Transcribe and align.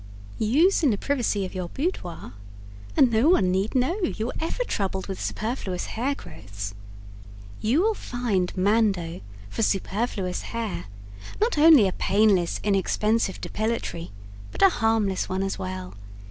USE 0.39 0.81
IN 0.81 0.89
THE 0.89 0.97
PRIVACY 0.97 1.45
OF 1.45 1.53
YOUR 1.53 1.69
BOUDOIR 1.69 2.33
And 2.97 3.11
no 3.11 3.29
one 3.29 3.51
need 3.51 3.75
know 3.75 4.01
that 4.01 4.19
you 4.19 4.25
were 4.25 4.35
ever 4.41 4.63
troubled 4.63 5.05
with 5.05 5.21
superfluous 5.21 5.85
hair 5.93 6.15
growths. 6.15 6.73
You 7.59 7.81
will 7.83 7.93
find 7.93 8.51
MANDO 8.57 9.21
FOR 9.51 9.61
SUPERFLUOUS 9.61 10.41
HAIR 10.41 10.85
not 11.39 11.59
only 11.59 11.87
a 11.87 11.91
painless, 11.93 12.59
inexpensive 12.63 13.39
depilatory, 13.39 14.09
but 14.51 14.63
a 14.63 14.69
harmless 14.69 15.29
one 15.29 15.43
as 15.43 15.59
well. 15.59 15.93